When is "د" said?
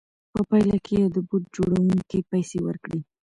1.15-1.17